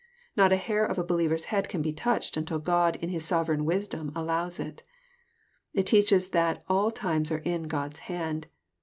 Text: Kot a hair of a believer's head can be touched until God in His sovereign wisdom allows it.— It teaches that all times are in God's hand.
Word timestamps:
Kot 0.35 0.51
a 0.51 0.55
hair 0.55 0.83
of 0.83 0.97
a 0.97 1.03
believer's 1.03 1.45
head 1.53 1.69
can 1.69 1.83
be 1.83 1.93
touched 1.93 2.35
until 2.35 2.57
God 2.57 2.95
in 3.03 3.09
His 3.09 3.23
sovereign 3.23 3.65
wisdom 3.65 4.11
allows 4.15 4.59
it.— 4.59 4.81
It 5.75 5.83
teaches 5.85 6.29
that 6.29 6.63
all 6.67 6.89
times 6.89 7.31
are 7.31 7.37
in 7.45 7.67
God's 7.67 7.99
hand. 7.99 8.47